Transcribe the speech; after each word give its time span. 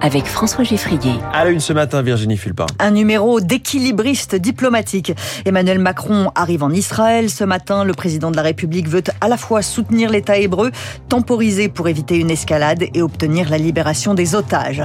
avec 0.00 0.26
François 0.26 0.64
Geffrier. 0.64 1.14
À 1.32 1.44
la 1.44 1.50
une 1.50 1.60
ce 1.60 1.72
matin, 1.72 2.02
Virginie 2.02 2.36
Fulpin. 2.36 2.66
Un 2.78 2.90
numéro 2.90 3.40
d'équilibriste 3.40 4.34
diplomatique. 4.34 5.12
Emmanuel 5.44 5.78
Macron 5.78 6.30
arrive 6.34 6.62
en 6.62 6.70
Israël. 6.70 7.30
Ce 7.30 7.44
matin, 7.44 7.84
le 7.84 7.92
président 7.92 8.30
de 8.30 8.36
la 8.36 8.42
République 8.42 8.88
veut 8.88 9.02
à 9.20 9.28
la 9.28 9.36
fois 9.36 9.62
soutenir 9.62 10.10
l'État 10.10 10.36
hébreu, 10.36 10.70
temporiser 11.08 11.68
pour 11.68 11.88
éviter 11.88 12.18
une 12.18 12.30
escalade 12.30 12.84
et 12.94 13.02
obtenir 13.02 13.48
la 13.48 13.58
libération 13.58 14.14
des 14.14 14.34
otages. 14.34 14.82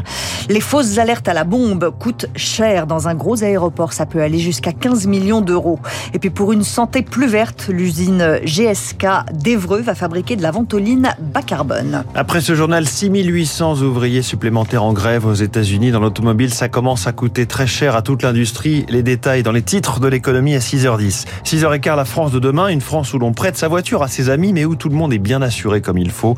Les 0.50 0.62
fausses 0.62 0.98
alertes 0.98 1.28
à 1.28 1.34
la 1.34 1.44
bombe 1.44 1.92
coûtent 2.00 2.28
cher. 2.36 2.88
Dans 2.88 3.08
un 3.08 3.16
gros 3.16 3.44
aéroport, 3.44 3.94
ça 3.94 4.06
peut 4.06 4.22
aller 4.22 4.40
jusqu'à 4.40 4.72
15 4.72 5.08
millions 5.08 5.42
d'euros. 5.42 5.80
Et 6.14 6.20
puis 6.20 6.30
pour 6.30 6.52
une 6.52 6.64
santé 6.64 7.02
plus 7.02 7.28
verte, 7.28 7.68
l'usine 7.70 8.40
GSK 8.44 9.34
d'Evreux 9.34 9.82
va 9.82 9.96
fabriquer 9.96 10.36
de 10.36 10.42
la 10.42 10.52
ventoline 10.52 11.10
bas 11.20 11.42
carbone. 11.42 12.04
Après 12.16 12.42
ce 12.42 12.56
journal, 12.56 12.88
6800 12.88 13.82
ouvriers 13.82 14.22
supplémentaires 14.22 14.84
en 14.84 14.94
grève 15.02 15.26
aux 15.26 15.34
États-Unis. 15.34 15.90
Dans 15.90 16.00
l'automobile, 16.00 16.54
ça 16.54 16.70
commence 16.70 17.08
à 17.08 17.12
coûter 17.12 17.48
très 17.48 17.66
cher 17.66 17.96
à 17.96 18.04
toute 18.04 18.22
l'industrie. 18.22 18.86
Les 18.88 19.02
détails 19.02 19.42
dans 19.42 19.52
les 19.52 19.64
titres 19.64 20.00
de 20.00 20.08
l'économie 20.08 20.54
à 20.54 20.60
6h10. 20.60 21.26
6h15, 21.44 21.96
la 21.96 22.06
France 22.06 22.32
de 22.32 22.38
demain, 22.38 22.68
une 22.68 22.82
France 22.82 23.12
où 23.16 23.18
l'on 23.18 23.34
prête 23.34 23.58
sa 23.58 23.68
voiture 23.68 24.04
à 24.04 24.08
ses 24.08 24.30
amis, 24.30 24.54
mais 24.54 24.64
où 24.64 24.76
tout 24.76 24.90
le 24.90 24.96
monde 24.96 25.12
est 25.12 25.18
bien 25.18 25.42
assuré 25.42 25.82
comme 25.82 25.98
il 25.98 26.12
faut. 26.12 26.36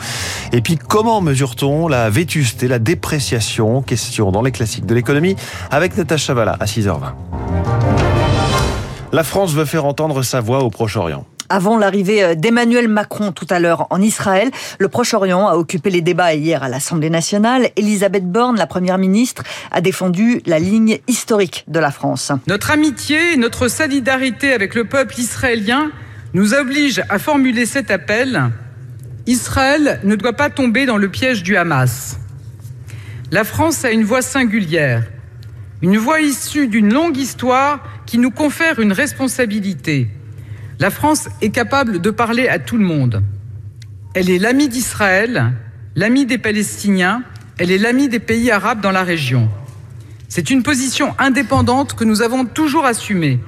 Et 0.54 0.62
puis, 0.62 0.78
comment 0.78 1.20
mesure-t-on 1.20 1.90
la 1.90 2.10
vétusté, 2.10 2.70
la 2.70 2.80
dépréciation? 2.80 3.82
Question 3.82 4.32
dans 4.32 4.42
les 4.42 4.54
classiques 4.54 4.86
de 4.86 4.96
l'économie 4.96 5.36
avec 5.70 5.98
Natacha 5.98 6.28
Chavala 6.28 6.56
à 6.58 6.64
6h20. 6.64 7.16
La 9.12 9.24
France 9.26 9.52
veut 9.52 9.66
faire 9.66 9.84
entendre 9.84 10.24
sa 10.24 10.40
voix 10.40 10.64
au 10.64 10.70
Proche-Orient. 10.70 11.26
Avant 11.50 11.78
l'arrivée 11.78 12.24
euh, 12.24 12.36
d'Emmanuel 12.36 12.88
Macron 12.88 13.32
tout 13.32 13.48
à 13.50 13.60
l'heure 13.60 13.88
en 13.90 14.02
Israël, 14.02 14.50
le 14.80 14.88
Proche-Orient 14.88 15.48
a 15.48 15.56
occupé 15.56 15.90
les 15.90 16.02
débats 16.02 16.34
hier 16.34 16.64
à 16.64 16.70
l'Assemblée 16.70 17.10
nationale. 17.10 17.70
Elisabeth 17.76 18.26
Borne, 18.26 18.58
la 18.58 18.68
première 18.68 18.98
ministre, 18.98 19.44
a 19.72 19.82
défendu 19.82 20.42
la 20.46 20.60
ligne 20.60 21.00
historique 21.08 21.66
de 21.68 21.80
la 21.80 21.92
France. 21.92 22.32
Notre 22.48 22.72
amitié 22.72 23.34
et 23.34 23.38
notre 23.38 23.68
solidarité 23.68 24.54
avec 24.54 24.76
le 24.76 24.86
peuple 24.86 25.20
israélien 25.20 25.92
nous 26.34 26.54
obligent 26.54 27.04
à 27.10 27.20
formuler 27.20 27.66
cet 27.66 27.92
appel. 27.92 28.52
Israël 29.28 30.00
ne 30.04 30.16
doit 30.16 30.34
pas 30.34 30.50
tomber 30.50 30.86
dans 30.86 30.98
le 30.98 31.10
piège 31.10 31.44
du 31.44 31.56
Hamas. 31.56 32.18
La 33.32 33.44
France 33.44 33.86
a 33.86 33.92
une 33.92 34.04
voix 34.04 34.22
singulière, 34.22 35.04
une 35.82 35.98
voix 35.98 36.22
issue 36.22 36.68
d'une 36.68 36.94
longue 36.94 37.18
histoire 37.18 37.84
qui 38.06 38.18
nous 38.18 38.32
confère 38.32 38.80
une 38.80 38.92
responsabilité. 38.92 40.08
La 40.84 40.92
France 40.92 41.30
est 41.42 41.52
capable 41.52 42.02
de 42.02 42.10
parler 42.10 42.50
à 42.50 42.60
tout 42.60 42.76
le 42.76 42.84
monde. 42.84 43.24
Elle 44.16 44.30
est 44.30 44.38
l'amie 44.38 44.68
d'Israël, 44.68 45.54
l'amie 45.96 46.26
des 46.26 46.38
Palestiniens, 46.38 47.24
elle 47.58 47.72
est 47.72 47.78
l'amie 47.78 48.10
des 48.10 48.20
pays 48.20 48.52
arabes 48.52 48.82
dans 48.82 48.92
la 48.92 49.06
région. 49.06 49.48
C'est 50.28 50.50
une 50.50 50.62
position 50.62 51.16
indépendante 51.20 51.94
que 51.94 52.04
nous 52.04 52.22
avons 52.22 52.44
toujours 52.44 52.84
assumée, 52.84 53.40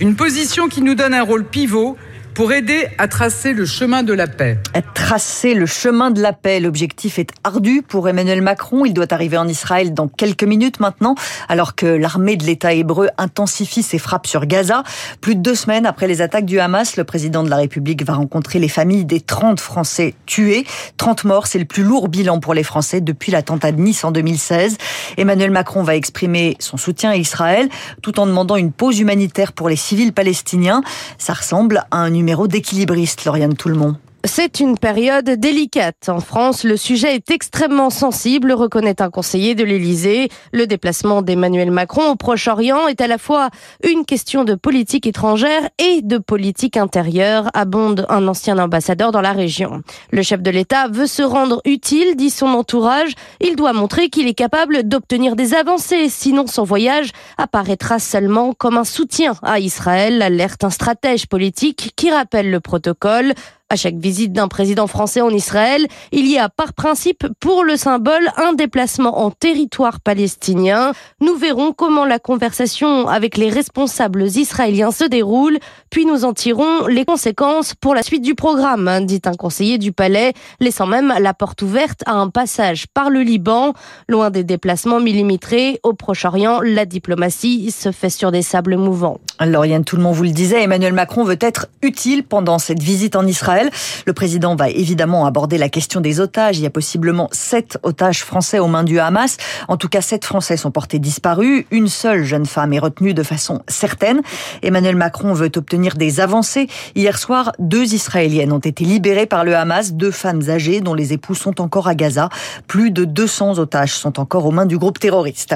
une 0.00 0.16
position 0.16 0.68
qui 0.68 0.80
nous 0.80 0.94
donne 0.94 1.12
un 1.12 1.22
rôle 1.22 1.44
pivot 1.44 1.98
pour 2.34 2.52
aider 2.52 2.88
à 2.98 3.08
tracer 3.08 3.52
le 3.52 3.66
chemin 3.66 4.02
de 4.02 4.12
la 4.12 4.26
paix. 4.26 4.58
Tracer 4.94 5.54
le 5.54 5.66
chemin 5.66 6.10
de 6.10 6.22
la 6.22 6.32
paix, 6.32 6.60
l'objectif 6.60 7.18
est 7.18 7.30
ardu 7.44 7.82
pour 7.86 8.08
Emmanuel 8.08 8.40
Macron. 8.40 8.84
Il 8.86 8.94
doit 8.94 9.12
arriver 9.12 9.36
en 9.36 9.46
Israël 9.46 9.92
dans 9.92 10.08
quelques 10.08 10.44
minutes 10.44 10.80
maintenant, 10.80 11.14
alors 11.48 11.74
que 11.74 11.86
l'armée 11.86 12.36
de 12.36 12.44
l'État 12.44 12.72
hébreu 12.72 13.08
intensifie 13.18 13.82
ses 13.82 13.98
frappes 13.98 14.26
sur 14.26 14.46
Gaza. 14.46 14.84
Plus 15.20 15.34
de 15.34 15.40
deux 15.40 15.54
semaines 15.54 15.84
après 15.84 16.06
les 16.06 16.22
attaques 16.22 16.46
du 16.46 16.60
Hamas, 16.60 16.96
le 16.96 17.04
président 17.04 17.42
de 17.42 17.50
la 17.50 17.56
République 17.56 18.04
va 18.04 18.14
rencontrer 18.14 18.58
les 18.58 18.68
familles 18.68 19.04
des 19.04 19.20
30 19.20 19.60
Français 19.60 20.14
tués. 20.24 20.64
30 20.96 21.24
morts, 21.24 21.46
c'est 21.46 21.58
le 21.58 21.66
plus 21.66 21.82
lourd 21.82 22.08
bilan 22.08 22.40
pour 22.40 22.54
les 22.54 22.62
Français 22.62 23.00
depuis 23.00 23.32
l'attentat 23.32 23.72
de 23.72 23.80
Nice 23.80 24.04
en 24.04 24.12
2016. 24.12 24.78
Emmanuel 25.18 25.50
Macron 25.50 25.82
va 25.82 25.96
exprimer 25.96 26.56
son 26.60 26.76
soutien 26.76 27.10
à 27.10 27.16
Israël 27.16 27.68
tout 28.00 28.18
en 28.18 28.26
demandant 28.26 28.56
une 28.56 28.72
pause 28.72 29.00
humanitaire 29.00 29.52
pour 29.52 29.68
les 29.68 29.76
civils 29.76 30.12
palestiniens. 30.12 30.82
Ça 31.18 31.34
ressemble 31.34 31.84
à 31.90 31.98
un 31.98 32.21
numéro 32.22 32.46
d'équilibriste, 32.46 33.24
Lauriane 33.24 33.56
Tout-le-Monde. 33.56 33.96
C'est 34.24 34.60
une 34.60 34.78
période 34.78 35.28
délicate. 35.28 36.08
En 36.08 36.20
France, 36.20 36.62
le 36.62 36.76
sujet 36.76 37.16
est 37.16 37.32
extrêmement 37.32 37.90
sensible, 37.90 38.52
reconnaît 38.52 39.02
un 39.02 39.10
conseiller 39.10 39.56
de 39.56 39.64
l'Élysée. 39.64 40.28
Le 40.52 40.68
déplacement 40.68 41.22
d'Emmanuel 41.22 41.72
Macron 41.72 42.08
au 42.10 42.14
Proche-Orient 42.14 42.86
est 42.86 43.00
à 43.00 43.08
la 43.08 43.18
fois 43.18 43.50
une 43.82 44.04
question 44.04 44.44
de 44.44 44.54
politique 44.54 45.08
étrangère 45.08 45.68
et 45.78 46.02
de 46.02 46.18
politique 46.18 46.76
intérieure, 46.76 47.50
abonde 47.52 48.06
un 48.08 48.28
ancien 48.28 48.58
ambassadeur 48.58 49.10
dans 49.10 49.22
la 49.22 49.32
région. 49.32 49.82
Le 50.12 50.22
chef 50.22 50.40
de 50.40 50.50
l'État 50.52 50.86
veut 50.86 51.08
se 51.08 51.22
rendre 51.22 51.60
utile, 51.64 52.14
dit 52.14 52.30
son 52.30 52.46
entourage. 52.46 53.14
Il 53.40 53.56
doit 53.56 53.72
montrer 53.72 54.08
qu'il 54.08 54.28
est 54.28 54.34
capable 54.34 54.84
d'obtenir 54.84 55.34
des 55.34 55.52
avancées, 55.52 56.08
sinon 56.08 56.46
son 56.46 56.62
voyage 56.62 57.10
apparaîtra 57.38 57.98
seulement 57.98 58.52
comme 58.52 58.76
un 58.76 58.84
soutien 58.84 59.34
à 59.42 59.58
Israël, 59.58 60.22
alerte 60.22 60.62
un 60.62 60.70
stratège 60.70 61.26
politique 61.26 61.92
qui 61.96 62.12
rappelle 62.12 62.52
le 62.52 62.60
protocole. 62.60 63.34
À 63.72 63.76
chaque 63.76 63.96
visite 63.96 64.34
d'un 64.34 64.48
président 64.48 64.86
français 64.86 65.22
en 65.22 65.30
Israël, 65.30 65.86
il 66.12 66.30
y 66.30 66.36
a 66.36 66.50
par 66.50 66.74
principe 66.74 67.26
pour 67.40 67.64
le 67.64 67.78
symbole 67.78 68.30
un 68.36 68.52
déplacement 68.52 69.24
en 69.24 69.30
territoire 69.30 70.00
palestinien. 70.00 70.92
Nous 71.22 71.36
verrons 71.36 71.72
comment 71.72 72.04
la 72.04 72.18
conversation 72.18 73.08
avec 73.08 73.38
les 73.38 73.48
responsables 73.48 74.24
israéliens 74.24 74.90
se 74.90 75.04
déroule, 75.04 75.58
puis 75.88 76.04
nous 76.04 76.26
en 76.26 76.34
tirons 76.34 76.86
les 76.86 77.06
conséquences 77.06 77.72
pour 77.74 77.94
la 77.94 78.02
suite 78.02 78.20
du 78.20 78.34
programme, 78.34 79.06
dit 79.06 79.22
un 79.24 79.32
conseiller 79.32 79.78
du 79.78 79.90
palais, 79.90 80.34
laissant 80.60 80.86
même 80.86 81.14
la 81.18 81.32
porte 81.32 81.62
ouverte 81.62 82.02
à 82.04 82.12
un 82.12 82.28
passage 82.28 82.86
par 82.88 83.08
le 83.08 83.22
Liban. 83.22 83.72
Loin 84.06 84.28
des 84.28 84.44
déplacements 84.44 85.00
millimétrés 85.00 85.80
au 85.82 85.94
Proche-Orient, 85.94 86.60
la 86.60 86.84
diplomatie 86.84 87.70
se 87.70 87.90
fait 87.90 88.10
sur 88.10 88.32
des 88.32 88.42
sables 88.42 88.76
mouvants. 88.76 89.18
Lauriane, 89.40 89.84
tout 89.84 89.96
le 89.96 90.02
monde 90.02 90.14
vous 90.14 90.24
le 90.24 90.28
disait, 90.28 90.62
Emmanuel 90.62 90.92
Macron 90.92 91.24
veut 91.24 91.38
être 91.40 91.68
utile 91.80 92.22
pendant 92.22 92.58
cette 92.58 92.82
visite 92.82 93.16
en 93.16 93.26
Israël. 93.26 93.61
Le 94.06 94.12
président 94.12 94.56
va 94.56 94.68
évidemment 94.68 95.26
aborder 95.26 95.58
la 95.58 95.68
question 95.68 96.00
des 96.00 96.20
otages. 96.20 96.58
Il 96.58 96.62
y 96.62 96.66
a 96.66 96.70
possiblement 96.70 97.28
sept 97.32 97.78
otages 97.82 98.22
français 98.22 98.58
aux 98.58 98.68
mains 98.68 98.84
du 98.84 98.98
Hamas. 98.98 99.36
En 99.68 99.76
tout 99.76 99.88
cas, 99.88 100.00
sept 100.00 100.24
Français 100.24 100.56
sont 100.56 100.70
portés 100.70 100.98
disparus. 100.98 101.64
Une 101.70 101.88
seule 101.88 102.24
jeune 102.24 102.46
femme 102.46 102.72
est 102.72 102.78
retenue 102.78 103.14
de 103.14 103.22
façon 103.22 103.62
certaine. 103.68 104.22
Emmanuel 104.62 104.96
Macron 104.96 105.32
veut 105.32 105.50
obtenir 105.56 105.94
des 105.94 106.20
avancées. 106.20 106.68
Hier 106.94 107.18
soir, 107.18 107.52
deux 107.58 107.94
Israéliennes 107.94 108.52
ont 108.52 108.58
été 108.58 108.84
libérées 108.84 109.26
par 109.26 109.44
le 109.44 109.56
Hamas, 109.56 109.92
deux 109.92 110.10
femmes 110.10 110.42
âgées 110.48 110.80
dont 110.80 110.94
les 110.94 111.12
époux 111.12 111.34
sont 111.34 111.60
encore 111.60 111.88
à 111.88 111.94
Gaza. 111.94 112.28
Plus 112.66 112.90
de 112.90 113.04
200 113.04 113.58
otages 113.58 113.94
sont 113.94 114.20
encore 114.20 114.46
aux 114.46 114.50
mains 114.50 114.66
du 114.66 114.78
groupe 114.78 114.98
terroriste. 114.98 115.54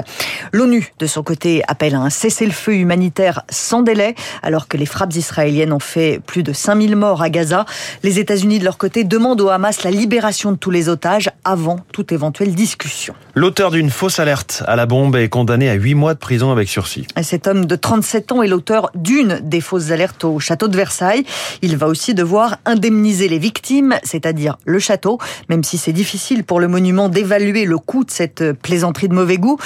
L'ONU, 0.51 0.93
de 0.99 1.07
son 1.07 1.23
côté, 1.23 1.63
appelle 1.67 1.95
à 1.95 1.99
un 1.99 2.09
cessez-le-feu 2.09 2.75
humanitaire 2.75 3.43
sans 3.49 3.81
délai, 3.81 4.15
alors 4.43 4.67
que 4.67 4.77
les 4.77 4.85
frappes 4.85 5.15
israéliennes 5.15 5.73
ont 5.73 5.79
fait 5.79 6.19
plus 6.25 6.43
de 6.43 6.53
5000 6.53 6.95
morts 6.95 7.21
à 7.21 7.29
Gaza. 7.29 7.65
Les 8.03 8.19
États-Unis, 8.19 8.59
de 8.59 8.63
leur 8.63 8.77
côté, 8.77 9.03
demandent 9.03 9.41
au 9.41 9.49
Hamas 9.49 9.83
la 9.83 9.91
libération 9.91 10.51
de 10.51 10.57
tous 10.57 10.71
les 10.71 10.89
otages 10.89 11.29
avant 11.43 11.79
toute 11.91 12.11
éventuelle 12.11 12.53
discussion. 12.55 13.13
L'auteur 13.35 13.71
d'une 13.71 13.89
fausse 13.89 14.19
alerte 14.19 14.63
à 14.67 14.75
la 14.75 14.85
bombe 14.85 15.15
est 15.15 15.29
condamné 15.29 15.69
à 15.69 15.73
8 15.73 15.93
mois 15.95 16.13
de 16.13 16.19
prison 16.19 16.51
avec 16.51 16.69
sursis. 16.69 17.07
Cet 17.21 17.47
homme 17.47 17.65
de 17.65 17.75
37 17.75 18.31
ans 18.31 18.41
est 18.41 18.47
l'auteur 18.47 18.89
d'une 18.95 19.39
des 19.41 19.61
fausses 19.61 19.91
alertes 19.91 20.23
au 20.23 20.39
château 20.39 20.67
de 20.67 20.75
Versailles. 20.75 21.23
Il 21.61 21.77
va 21.77 21.87
aussi 21.87 22.13
devoir 22.13 22.57
indemniser 22.65 23.27
les 23.27 23.39
victimes, 23.39 23.95
c'est-à-dire 24.03 24.57
le 24.65 24.79
château, 24.79 25.19
même 25.49 25.63
si 25.63 25.77
c'est 25.77 25.93
difficile 25.93 26.43
pour 26.43 26.59
le 26.59 26.67
monument 26.67 27.09
d'évaluer 27.09 27.65
le 27.65 27.77
coût 27.77 28.03
de 28.03 28.11
cette 28.11 28.53
plaisanterie 28.53 29.07
de 29.07 29.13
mauvais 29.13 29.37
goût. 29.37 29.57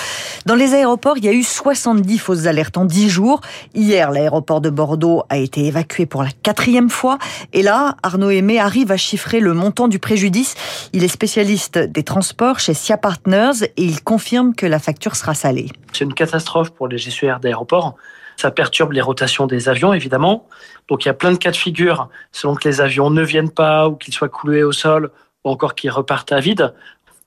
Dans 0.45 0.55
les 0.55 0.73
aéroports, 0.73 1.17
il 1.17 1.25
y 1.25 1.29
a 1.29 1.33
eu 1.33 1.43
70 1.43 2.17
fausses 2.17 2.45
alertes 2.45 2.77
en 2.77 2.85
10 2.85 3.09
jours. 3.09 3.41
Hier, 3.73 4.11
l'aéroport 4.11 4.62
de 4.62 4.69
Bordeaux 4.69 5.24
a 5.29 5.38
été 5.38 5.65
évacué 5.65 6.06
pour 6.06 6.24
la 6.24 6.29
quatrième 6.44 6.89
fois. 6.89 7.17
Et 7.53 7.63
là, 7.63 7.95
Arnaud 8.12 8.30
Aimé 8.30 8.60
arrive 8.60 8.92
à 8.92 8.98
chiffrer 8.98 9.40
le 9.40 9.54
montant 9.54 9.88
du 9.88 9.98
préjudice. 9.98 10.56
Il 10.92 11.02
est 11.06 11.08
spécialiste 11.08 11.78
des 11.78 12.04
transports 12.04 12.60
chez 12.60 12.74
SIA 12.74 12.98
Partners 12.98 13.63
et 13.78 13.84
il 13.86 14.04
confirme 14.04 14.54
que 14.54 14.66
la 14.66 14.80
facture 14.80 15.16
sera 15.16 15.34
salée. 15.34 15.69
C'est 15.94 16.04
une 16.04 16.13
catastrophe 16.13 16.72
pour 16.72 16.90
les 16.90 16.98
gestionnaires 16.98 17.40
d'aéroports. 17.40 17.96
Ça 18.36 18.52
perturbe 18.52 18.92
les 18.92 19.00
rotations 19.00 19.48
des 19.48 19.69
avions, 19.69 19.94
évidemment. 19.94 20.46
Donc 20.90 21.06
il 21.06 21.08
y 21.08 21.10
a 21.10 21.13
plein 21.13 21.31
de 21.31 21.38
cas 21.38 21.52
de 21.52 21.56
figure, 21.56 22.10
selon 22.34 22.56
que 22.56 22.68
les 22.68 22.81
avions 22.81 23.12
ne 23.12 23.24
viennent 23.24 23.50
pas 23.50 23.88
ou 23.88 23.96
qu'ils 23.96 24.13
soient 24.13 24.28
coulés 24.28 24.63
au 24.63 24.74
sol 24.74 25.10
ou 25.46 25.50
encore 25.50 25.74
qu'ils 25.74 25.92
repartent 25.92 26.34
à 26.34 26.42
vide. 26.42 26.74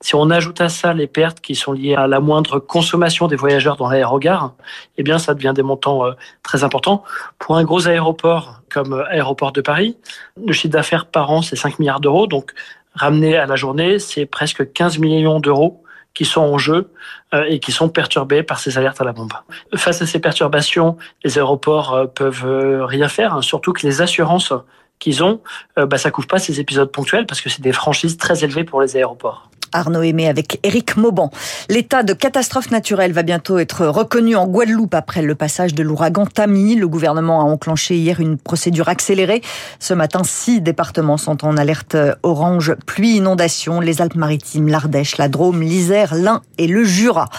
Si 0.05 0.13
on 0.13 0.29
ajoute 0.29 0.61
à 0.61 0.69
ça 0.69 0.93
les 0.93 1.07
pertes 1.07 1.39
qui 1.39 1.55
sont 1.55 1.71
liées 1.71 1.95
à 1.95 2.05
la 2.05 2.19
moindre 2.19 2.59
consommation 2.59 3.25
des 3.25 3.35
voyageurs 3.35 3.75
dans 3.75 3.89
l'aérogare, 3.89 4.53
eh 4.99 5.01
bien, 5.01 5.17
ça 5.17 5.33
devient 5.33 5.53
des 5.55 5.63
montants 5.63 6.05
euh, 6.05 6.11
très 6.43 6.63
importants. 6.63 7.03
Pour 7.39 7.57
un 7.57 7.63
gros 7.63 7.87
aéroport 7.87 8.61
comme 8.69 8.93
euh, 8.93 9.09
Aéroport 9.09 9.51
de 9.51 9.61
Paris, 9.61 9.97
le 10.45 10.53
chiffre 10.53 10.71
d'affaires 10.71 11.07
par 11.07 11.31
an, 11.31 11.41
c'est 11.41 11.55
5 11.55 11.79
milliards 11.79 12.01
d'euros. 12.01 12.27
Donc, 12.27 12.51
ramené 12.93 13.35
à 13.35 13.47
la 13.47 13.55
journée, 13.55 13.97
c'est 13.97 14.27
presque 14.27 14.71
15 14.73 14.99
millions 14.99 15.39
d'euros 15.39 15.81
qui 16.13 16.25
sont 16.25 16.41
en 16.41 16.59
jeu 16.59 16.91
euh, 17.33 17.45
et 17.47 17.57
qui 17.57 17.71
sont 17.71 17.89
perturbés 17.89 18.43
par 18.43 18.59
ces 18.59 18.77
alertes 18.77 19.01
à 19.01 19.05
la 19.05 19.11
bombe. 19.11 19.33
Face 19.73 20.03
à 20.03 20.05
ces 20.05 20.19
perturbations, 20.19 20.97
les 21.23 21.39
aéroports 21.39 22.11
peuvent 22.13 22.85
rien 22.85 23.07
faire, 23.07 23.33
hein, 23.33 23.41
surtout 23.41 23.73
que 23.73 23.87
les 23.87 24.03
assurances 24.03 24.53
qu'ils 24.99 25.23
ont, 25.23 25.41
bah, 25.75 25.97
ça 25.97 26.11
couvre 26.11 26.27
pas 26.27 26.37
ces 26.37 26.59
épisodes 26.59 26.91
ponctuels 26.91 27.25
parce 27.25 27.41
que 27.41 27.49
c'est 27.49 27.63
des 27.63 27.73
franchises 27.73 28.17
très 28.17 28.43
élevées 28.43 28.63
pour 28.63 28.81
les 28.81 28.95
aéroports. 28.95 29.49
Arnaud 29.71 30.01
Aimé 30.01 30.27
avec 30.27 30.59
Éric 30.63 30.97
Mauban. 30.97 31.31
L'état 31.69 32.03
de 32.03 32.13
catastrophe 32.13 32.71
naturelle 32.71 33.11
va 33.11 33.23
bientôt 33.23 33.57
être 33.57 33.85
reconnu 33.85 34.35
en 34.35 34.47
Guadeloupe 34.47 34.93
après 34.93 35.21
le 35.21 35.35
passage 35.35 35.73
de 35.73 35.83
l'ouragan 35.83 36.25
Tammy. 36.25 36.75
Le 36.75 36.87
gouvernement 36.87 37.41
a 37.41 37.43
enclenché 37.43 37.95
hier 37.97 38.19
une 38.19 38.37
procédure 38.37 38.89
accélérée. 38.89 39.41
Ce 39.79 39.93
matin, 39.93 40.21
six 40.23 40.61
départements 40.61 41.17
sont 41.17 41.45
en 41.45 41.57
alerte 41.57 41.97
orange 42.23 42.75
pluie 42.85 43.17
inondation. 43.17 43.79
Les 43.79 44.01
Alpes-Maritimes, 44.01 44.67
l'Ardèche, 44.67 45.17
la 45.17 45.27
Drôme, 45.27 45.61
l'Isère, 45.61 46.15
l'Ain 46.15 46.41
et 46.57 46.67
le 46.67 46.83
Jura. 46.83 47.29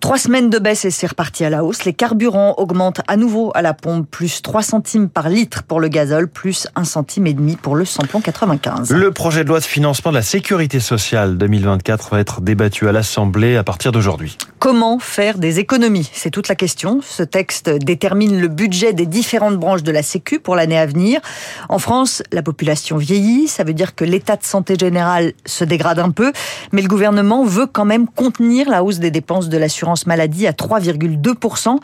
Trois 0.00 0.18
semaines 0.18 0.50
de 0.50 0.58
baisse 0.58 0.84
et 0.84 0.90
c'est 0.90 1.08
reparti 1.08 1.44
à 1.44 1.50
la 1.50 1.64
hausse. 1.64 1.84
Les 1.84 1.92
carburants 1.92 2.54
augmentent 2.58 3.00
à 3.08 3.16
nouveau 3.16 3.50
à 3.54 3.62
la 3.62 3.74
pompe, 3.74 4.08
plus 4.08 4.40
3 4.40 4.62
centimes 4.62 5.08
par 5.08 5.28
litre 5.28 5.64
pour 5.64 5.80
le 5.80 5.88
gazole, 5.88 6.28
plus 6.28 6.68
1 6.76 6.84
centime 6.84 7.26
et 7.26 7.34
demi 7.34 7.56
pour 7.56 7.74
le 7.74 7.84
samplon 7.84 8.20
95. 8.20 8.90
Le 8.90 9.10
projet 9.10 9.42
de 9.42 9.48
loi 9.48 9.58
de 9.58 9.64
financement 9.64 10.12
de 10.12 10.16
la 10.16 10.22
sécurité 10.22 10.78
sociale 10.78 11.38
2024 11.66 12.10
va 12.10 12.20
être 12.20 12.40
débattu 12.40 12.88
à 12.88 12.92
l'Assemblée 12.92 13.56
à 13.56 13.64
partir 13.64 13.90
d'aujourd'hui. 13.90 14.38
Comment 14.60 15.00
faire 15.00 15.38
des 15.38 15.58
économies? 15.58 16.08
C'est 16.12 16.30
toute 16.30 16.46
la 16.46 16.54
question. 16.54 17.00
Ce 17.02 17.24
texte 17.24 17.68
détermine 17.68 18.40
le 18.40 18.46
budget 18.46 18.92
des 18.92 19.06
différentes 19.06 19.56
branches 19.56 19.82
de 19.82 19.90
la 19.90 20.04
Sécu 20.04 20.38
pour 20.38 20.54
l'année 20.54 20.78
à 20.78 20.86
venir. 20.86 21.20
En 21.68 21.78
France, 21.78 22.22
la 22.30 22.42
population 22.42 22.98
vieillit, 22.98 23.48
ça 23.48 23.64
veut 23.64 23.74
dire 23.74 23.96
que 23.96 24.04
l'état 24.04 24.36
de 24.36 24.44
santé 24.44 24.76
général 24.78 25.32
se 25.44 25.64
dégrade 25.64 25.98
un 25.98 26.10
peu, 26.10 26.32
mais 26.70 26.82
le 26.82 26.88
gouvernement 26.88 27.44
veut 27.44 27.66
quand 27.66 27.84
même 27.84 28.06
contenir 28.06 28.70
la 28.70 28.84
hausse 28.84 29.00
des 29.00 29.10
dépenses 29.10 29.48
de 29.48 29.58
l'assurance 29.58 30.06
maladie 30.06 30.46
à 30.46 30.52
3,2%. 30.52 31.78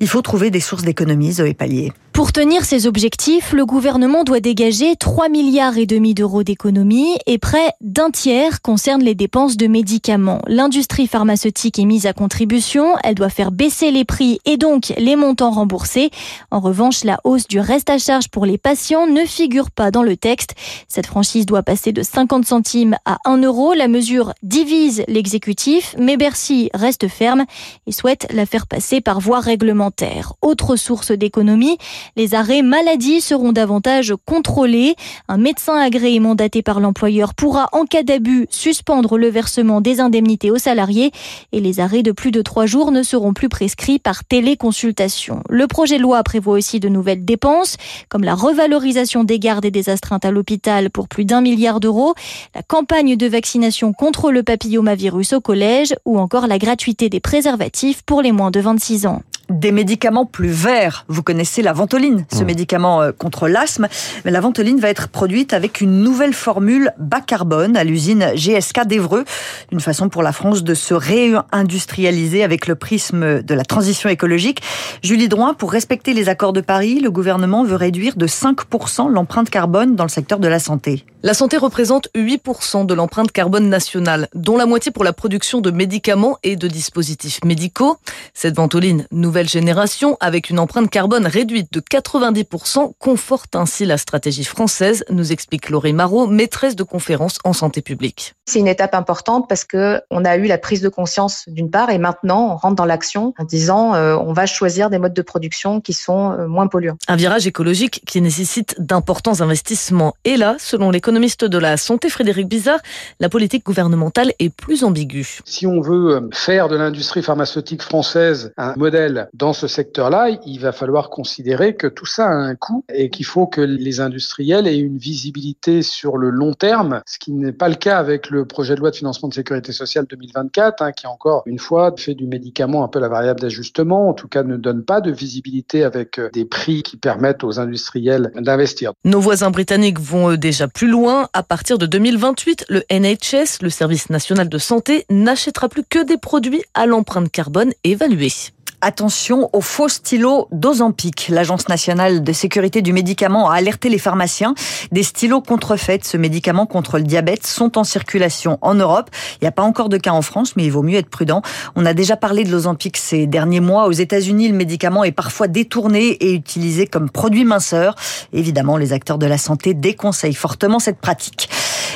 Il 0.00 0.08
faut 0.08 0.22
trouver 0.22 0.50
des 0.50 0.60
sources 0.60 0.82
d'économies, 0.82 1.34
Zoé 1.34 1.54
Pallier. 1.54 1.92
Pour 2.12 2.32
tenir 2.32 2.64
ces 2.64 2.86
objectifs, 2.86 3.52
le 3.52 3.64
gouvernement 3.64 4.24
doit 4.24 4.40
dégager 4.40 4.94
3 4.96 5.28
milliards 5.28 5.78
et 5.78 5.86
demi 5.86 6.12
d'euros 6.12 6.42
d'économies 6.42 7.16
et 7.26 7.38
près 7.38 7.72
d'un 7.80 8.10
tiers 8.10 8.60
concerne 8.60 9.02
les 9.02 9.09
dépenses 9.14 9.56
de 9.56 9.66
médicaments. 9.66 10.40
L'industrie 10.46 11.06
pharmaceutique 11.06 11.78
est 11.78 11.84
mise 11.84 12.06
à 12.06 12.12
contribution, 12.12 12.94
elle 13.02 13.14
doit 13.14 13.30
faire 13.30 13.52
baisser 13.52 13.90
les 13.90 14.04
prix 14.04 14.40
et 14.44 14.56
donc 14.56 14.92
les 14.98 15.16
montants 15.16 15.50
remboursés. 15.50 16.10
En 16.50 16.60
revanche, 16.60 17.04
la 17.04 17.18
hausse 17.24 17.46
du 17.48 17.60
reste 17.60 17.90
à 17.90 17.98
charge 17.98 18.28
pour 18.28 18.46
les 18.46 18.58
patients 18.58 19.06
ne 19.06 19.24
figure 19.24 19.70
pas 19.70 19.90
dans 19.90 20.02
le 20.02 20.16
texte. 20.16 20.54
Cette 20.88 21.06
franchise 21.06 21.46
doit 21.46 21.62
passer 21.62 21.92
de 21.92 22.02
50 22.02 22.44
centimes 22.44 22.96
à 23.04 23.18
1 23.24 23.38
euro. 23.38 23.74
La 23.74 23.88
mesure 23.88 24.34
divise 24.42 25.04
l'exécutif, 25.08 25.94
mais 25.98 26.16
Bercy 26.16 26.70
reste 26.74 27.08
ferme 27.08 27.44
et 27.86 27.92
souhaite 27.92 28.26
la 28.32 28.46
faire 28.46 28.66
passer 28.66 29.00
par 29.00 29.20
voie 29.20 29.40
réglementaire. 29.40 30.34
Autre 30.42 30.76
source 30.76 31.12
d'économie, 31.12 31.78
les 32.16 32.34
arrêts 32.34 32.62
maladie 32.62 33.20
seront 33.20 33.52
davantage 33.52 34.14
contrôlés. 34.26 34.94
Un 35.28 35.38
médecin 35.38 35.76
agréé 35.76 36.20
mandaté 36.20 36.62
par 36.62 36.80
l'employeur 36.80 37.34
pourra, 37.34 37.68
en 37.72 37.84
cas 37.84 38.02
d'abus, 38.02 38.46
suspendre 38.50 38.99
le 39.16 39.28
versement 39.28 39.80
des 39.80 40.00
indemnités 40.00 40.50
aux 40.50 40.58
salariés 40.58 41.10
et 41.52 41.60
les 41.60 41.80
arrêts 41.80 42.02
de 42.02 42.12
plus 42.12 42.30
de 42.30 42.42
trois 42.42 42.66
jours 42.66 42.92
ne 42.92 43.02
seront 43.02 43.32
plus 43.32 43.48
prescrits 43.48 43.98
par 43.98 44.24
téléconsultation. 44.24 45.42
Le 45.48 45.66
projet 45.66 45.98
de 45.98 46.02
loi 46.02 46.22
prévoit 46.22 46.54
aussi 46.54 46.80
de 46.80 46.88
nouvelles 46.88 47.24
dépenses, 47.24 47.76
comme 48.08 48.24
la 48.24 48.34
revalorisation 48.34 49.24
des 49.24 49.38
gardes 49.38 49.64
et 49.64 49.70
des 49.70 49.88
astreintes 49.88 50.24
à 50.24 50.30
l'hôpital 50.30 50.90
pour 50.90 51.08
plus 51.08 51.24
d'un 51.24 51.40
milliard 51.40 51.80
d'euros, 51.80 52.14
la 52.54 52.62
campagne 52.62 53.16
de 53.16 53.26
vaccination 53.26 53.92
contre 53.92 54.30
le 54.30 54.42
papillomavirus 54.42 55.32
au 55.32 55.40
collège 55.40 55.94
ou 56.04 56.18
encore 56.18 56.46
la 56.46 56.58
gratuité 56.58 57.08
des 57.08 57.20
préservatifs 57.20 58.02
pour 58.02 58.22
les 58.22 58.32
moins 58.32 58.50
de 58.50 58.60
26 58.60 59.06
ans 59.06 59.22
des 59.50 59.72
médicaments 59.72 60.26
plus 60.26 60.48
verts. 60.48 61.04
Vous 61.08 61.22
connaissez 61.22 61.62
la 61.62 61.72
ventoline, 61.72 62.24
ce 62.32 62.42
mmh. 62.42 62.46
médicament 62.46 63.02
euh, 63.02 63.12
contre 63.12 63.48
l'asthme. 63.48 63.88
Mais 64.24 64.30
la 64.30 64.40
ventoline 64.40 64.80
va 64.80 64.88
être 64.88 65.08
produite 65.08 65.52
avec 65.52 65.80
une 65.80 66.02
nouvelle 66.02 66.32
formule 66.32 66.92
bas 66.98 67.20
carbone 67.20 67.76
à 67.76 67.84
l'usine 67.84 68.32
GSK 68.34 68.86
d'Evreux. 68.86 69.24
Une 69.72 69.80
façon 69.80 70.08
pour 70.08 70.22
la 70.22 70.32
France 70.32 70.62
de 70.62 70.74
se 70.74 70.94
réindustrialiser 70.94 72.42
avec 72.42 72.66
le 72.66 72.74
prisme 72.74 73.42
de 73.42 73.54
la 73.54 73.64
transition 73.64 74.08
écologique. 74.08 74.62
Julie 75.02 75.28
Drouin, 75.28 75.54
pour 75.54 75.72
respecter 75.72 76.14
les 76.14 76.28
accords 76.28 76.52
de 76.52 76.60
Paris, 76.60 77.00
le 77.00 77.10
gouvernement 77.10 77.64
veut 77.64 77.76
réduire 77.76 78.16
de 78.16 78.26
5% 78.26 79.10
l'empreinte 79.10 79.50
carbone 79.50 79.96
dans 79.96 80.04
le 80.04 80.10
secteur 80.10 80.38
de 80.38 80.48
la 80.48 80.58
santé. 80.58 81.04
La 81.22 81.34
santé 81.34 81.58
représente 81.58 82.08
8% 82.14 82.86
de 82.86 82.94
l'empreinte 82.94 83.30
carbone 83.30 83.68
nationale, 83.68 84.28
dont 84.34 84.56
la 84.56 84.64
moitié 84.64 84.90
pour 84.90 85.04
la 85.04 85.12
production 85.12 85.60
de 85.60 85.70
médicaments 85.70 86.38
et 86.42 86.56
de 86.56 86.66
dispositifs 86.66 87.44
médicaux. 87.44 87.98
Cette 88.32 88.56
ventoline 88.56 89.06
nouvelle 89.12 89.48
génération, 89.48 90.16
avec 90.20 90.48
une 90.48 90.58
empreinte 90.58 90.88
carbone 90.88 91.26
réduite 91.26 91.70
de 91.74 91.80
90%, 91.80 92.92
conforte 92.98 93.54
ainsi 93.54 93.84
la 93.84 93.98
stratégie 93.98 94.44
française, 94.44 95.04
nous 95.10 95.30
explique 95.30 95.68
Laurie 95.68 95.92
Marot, 95.92 96.26
maîtresse 96.26 96.74
de 96.74 96.84
conférence 96.84 97.38
en 97.44 97.52
santé 97.52 97.82
publique. 97.82 98.32
C'est 98.46 98.60
une 98.60 98.66
étape 98.66 98.94
importante 98.94 99.46
parce 99.46 99.64
que 99.64 100.00
on 100.10 100.24
a 100.24 100.38
eu 100.38 100.46
la 100.46 100.56
prise 100.56 100.80
de 100.80 100.88
conscience 100.88 101.44
d'une 101.48 101.70
part 101.70 101.90
et 101.90 101.98
maintenant 101.98 102.54
on 102.54 102.56
rentre 102.56 102.76
dans 102.76 102.86
l'action 102.86 103.34
en 103.38 103.44
disant 103.44 103.94
euh, 103.94 104.16
on 104.16 104.32
va 104.32 104.46
choisir 104.46 104.88
des 104.88 104.98
modes 104.98 105.14
de 105.14 105.22
production 105.22 105.82
qui 105.82 105.92
sont 105.92 106.32
euh, 106.32 106.48
moins 106.48 106.66
polluants. 106.66 106.96
Un 107.08 107.16
virage 107.16 107.46
écologique 107.46 108.02
qui 108.06 108.22
nécessite 108.22 108.74
d'importants 108.80 109.42
investissements. 109.42 110.14
Et 110.24 110.38
là, 110.38 110.56
selon 110.58 110.90
les 110.90 111.00
économiste 111.10 111.44
de 111.44 111.58
la 111.58 111.76
santé, 111.76 112.08
Frédéric 112.08 112.46
Bizarre, 112.46 112.78
la 113.18 113.28
politique 113.28 113.66
gouvernementale 113.66 114.32
est 114.38 114.48
plus 114.48 114.84
ambiguë. 114.84 115.40
Si 115.44 115.66
on 115.66 115.80
veut 115.80 116.14
euh, 116.14 116.28
faire 116.30 116.68
de 116.68 116.76
l'industrie 116.76 117.20
pharmaceutique 117.20 117.82
française 117.82 118.52
un 118.56 118.76
modèle 118.76 119.28
dans 119.34 119.52
ce 119.52 119.66
secteur-là, 119.66 120.28
il 120.46 120.60
va 120.60 120.70
falloir 120.70 121.10
considérer 121.10 121.74
que 121.74 121.88
tout 121.88 122.06
ça 122.06 122.26
a 122.26 122.32
un 122.32 122.54
coût 122.54 122.84
et 122.94 123.10
qu'il 123.10 123.26
faut 123.26 123.48
que 123.48 123.60
les 123.60 123.98
industriels 123.98 124.68
aient 124.68 124.78
une 124.78 124.98
visibilité 124.98 125.82
sur 125.82 126.16
le 126.16 126.30
long 126.30 126.54
terme, 126.54 127.02
ce 127.06 127.18
qui 127.18 127.32
n'est 127.32 127.50
pas 127.50 127.68
le 127.68 127.74
cas 127.74 127.98
avec 127.98 128.30
le 128.30 128.44
projet 128.44 128.76
de 128.76 128.80
loi 128.80 128.92
de 128.92 128.96
financement 128.96 129.28
de 129.28 129.34
sécurité 129.34 129.72
sociale 129.72 130.06
2024, 130.08 130.80
hein, 130.80 130.92
qui 130.92 131.08
encore 131.08 131.42
une 131.46 131.58
fois 131.58 131.92
fait 131.96 132.14
du 132.14 132.28
médicament 132.28 132.84
un 132.84 132.88
peu 132.88 133.00
la 133.00 133.08
variable 133.08 133.40
d'ajustement, 133.40 134.10
en 134.10 134.14
tout 134.14 134.28
cas 134.28 134.44
ne 134.44 134.56
donne 134.56 134.84
pas 134.84 135.00
de 135.00 135.10
visibilité 135.10 135.82
avec 135.82 136.20
euh, 136.20 136.30
des 136.32 136.44
prix 136.44 136.84
qui 136.84 136.96
permettent 136.96 137.42
aux 137.42 137.58
industriels 137.58 138.30
d'investir. 138.36 138.92
Nos 139.04 139.18
voisins 139.18 139.50
britanniques 139.50 139.98
vont 139.98 140.36
déjà 140.36 140.68
plus 140.68 140.88
loin 140.88 140.99
à 141.08 141.42
partir 141.42 141.78
de 141.78 141.86
2028, 141.86 142.66
le 142.68 142.82
NHS, 142.90 143.62
le 143.62 143.70
Service 143.70 144.10
national 144.10 144.48
de 144.48 144.58
santé, 144.58 145.06
n'achètera 145.08 145.68
plus 145.68 145.82
que 145.82 146.04
des 146.04 146.18
produits 146.18 146.62
à 146.74 146.86
l'empreinte 146.86 147.30
carbone 147.30 147.72
évaluée. 147.84 148.32
Attention 148.82 149.50
aux 149.52 149.60
faux 149.60 149.90
stylos 149.90 150.48
d'Ozempic. 150.52 151.28
L'Agence 151.28 151.68
nationale 151.68 152.22
de 152.22 152.32
sécurité 152.32 152.80
du 152.80 152.94
médicament 152.94 153.50
a 153.50 153.56
alerté 153.56 153.90
les 153.90 153.98
pharmaciens. 153.98 154.54
Des 154.90 155.02
stylos 155.02 155.42
contrefaits, 155.42 156.06
ce 156.06 156.16
médicament 156.16 156.64
contre 156.64 156.96
le 156.96 157.04
diabète, 157.04 157.46
sont 157.46 157.76
en 157.76 157.84
circulation 157.84 158.58
en 158.62 158.74
Europe. 158.74 159.10
Il 159.34 159.44
n'y 159.44 159.48
a 159.48 159.52
pas 159.52 159.64
encore 159.64 159.90
de 159.90 159.98
cas 159.98 160.12
en 160.12 160.22
France, 160.22 160.56
mais 160.56 160.64
il 160.64 160.70
vaut 160.70 160.82
mieux 160.82 160.96
être 160.96 161.10
prudent. 161.10 161.42
On 161.76 161.84
a 161.84 161.92
déjà 161.92 162.16
parlé 162.16 162.42
de 162.44 162.50
l'Ozempic 162.50 162.96
ces 162.96 163.26
derniers 163.26 163.60
mois. 163.60 163.86
Aux 163.86 163.92
États-Unis, 163.92 164.48
le 164.48 164.56
médicament 164.56 165.04
est 165.04 165.12
parfois 165.12 165.46
détourné 165.46 166.12
et 166.12 166.32
utilisé 166.32 166.86
comme 166.86 167.10
produit 167.10 167.44
minceur. 167.44 167.96
Évidemment, 168.32 168.78
les 168.78 168.94
acteurs 168.94 169.18
de 169.18 169.26
la 169.26 169.36
santé 169.36 169.74
déconseillent 169.74 170.32
fortement 170.32 170.78
cette 170.78 171.00
pratique. 171.00 171.50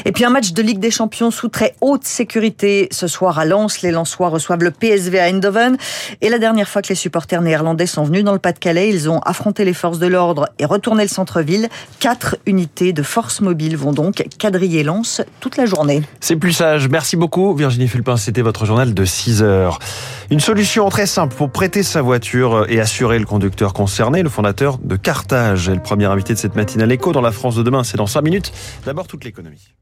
Et 0.05 0.13
puis 0.13 0.25
un 0.25 0.31
match 0.31 0.53
de 0.53 0.63
Ligue 0.63 0.79
des 0.79 0.91
Champions 0.91 1.31
sous 1.31 1.49
très 1.49 1.75
haute 1.81 2.05
sécurité 2.05 2.89
ce 2.91 3.07
soir 3.07 3.39
à 3.39 3.45
Lens. 3.45 3.83
Les 3.83 3.91
Lensois 3.91 4.29
reçoivent 4.29 4.63
le 4.63 4.71
PSV 4.71 5.19
à 5.19 5.25
Eindhoven. 5.25 5.77
Et 6.21 6.29
la 6.29 6.39
dernière 6.39 6.69
fois 6.69 6.83
que 6.83 6.89
les 6.89 6.95
supporters 6.95 7.43
néerlandais 7.43 7.87
sont 7.87 8.05
venus 8.05 8.25
dans 8.25 8.33
le 8.33 8.39
Pas-de-Calais, 8.39 8.89
ils 8.89 9.09
ont 9.09 9.21
affronté 9.21 9.65
les 9.65 9.75
forces 9.75 9.99
de 9.99 10.07
l'ordre 10.07 10.49
et 10.59 10.65
retourné 10.65 11.03
le 11.03 11.09
centre-ville. 11.09 11.69
Quatre 12.01 12.37
unités 12.47 12.93
de 12.93 13.03
force 13.03 13.41
mobile 13.41 13.77
vont 13.77 13.93
donc 13.93 14.25
quadriller 14.39 14.83
Lens 14.83 15.23
toute 15.41 15.57
la 15.57 15.67
journée. 15.67 16.03
C'est 16.21 16.37
plus 16.37 16.53
sage. 16.53 16.89
Merci 16.89 17.17
beaucoup 17.17 17.55
Virginie 17.55 17.89
Fulpin. 17.89 18.17
C'était 18.17 18.43
votre 18.43 18.67
journal 18.67 18.95
de 18.95 19.05
6 19.05 19.43
heures. 19.43 19.79
Une 20.31 20.41
solution 20.41 20.89
très 20.89 21.07
simple 21.07 21.35
pour 21.35 21.51
prêter 21.51 21.83
sa 21.83 22.03
voiture 22.03 22.67
et 22.69 22.81
assurer 22.81 23.19
le 23.19 23.27
conducteur 23.27 23.73
concerné, 23.73 24.23
le 24.23 24.29
fondateur 24.29 24.79
de 24.79 24.97
Carthage 24.97 25.69
est 25.69 25.75
le 25.75 25.83
premier 25.83 26.07
invité 26.07 26.35
de 26.35 26.39
cette 26.39 26.57
matinale 26.57 26.91
écho 26.93 27.13
dans 27.13 27.21
la 27.21 27.33
France 27.33 27.57
de 27.57 27.63
demain. 27.63 27.85
C'est 27.85 27.97
dans 27.97 28.07
5 28.07 28.23
minutes. 28.23 28.53
D'abord 28.85 29.07
toute 29.07 29.25
l'économie. 29.25 29.75